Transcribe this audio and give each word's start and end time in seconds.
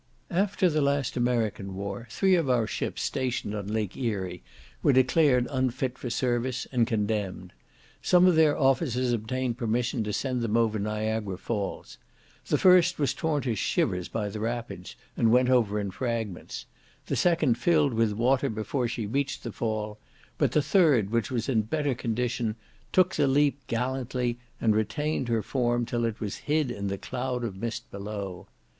After 0.31 0.67
the 0.67 0.81
last 0.81 1.15
American 1.15 1.75
war, 1.75 2.07
three 2.09 2.33
of 2.33 2.49
our 2.49 2.65
ships 2.65 3.03
stationed 3.03 3.53
on 3.53 3.67
Lake 3.67 3.95
Erie 3.95 4.41
were 4.81 4.93
declared 4.93 5.45
unfit 5.51 5.95
for 5.95 6.09
service, 6.09 6.65
and 6.71 6.87
condemned. 6.87 7.53
Some 8.01 8.25
of 8.25 8.33
their 8.35 8.57
officers 8.57 9.13
obtained 9.13 9.59
permission 9.59 10.03
to 10.03 10.11
send 10.11 10.41
them 10.41 10.57
over 10.57 10.79
Niagara 10.79 11.37
Falls. 11.37 11.99
The 12.47 12.57
first 12.57 12.97
was 12.97 13.13
torn 13.13 13.43
to 13.43 13.53
shivers 13.53 14.07
by 14.07 14.29
the 14.29 14.39
rapids, 14.39 14.95
and 15.15 15.31
went 15.31 15.51
over 15.51 15.79
in 15.79 15.91
fragments; 15.91 16.65
the 17.05 17.15
second 17.15 17.59
filled 17.59 17.93
with 17.93 18.13
water 18.13 18.49
before 18.49 18.87
she 18.87 19.05
reached 19.05 19.43
the 19.43 19.51
fall; 19.51 19.99
but 20.39 20.53
the 20.53 20.63
third, 20.63 21.11
which 21.11 21.29
was 21.29 21.47
in 21.47 21.61
better 21.61 21.93
condition, 21.93 22.55
took 22.91 23.13
the 23.13 23.27
leap 23.27 23.59
gallantly, 23.67 24.39
and 24.59 24.75
retained 24.75 25.27
her 25.29 25.43
form 25.43 25.85
till 25.85 26.05
it 26.05 26.19
was 26.19 26.37
hid 26.49 26.71
in 26.71 26.87
the 26.87 26.97
cloud 26.97 27.43
of 27.43 27.61
mist 27.61 27.91
below. 27.91 28.47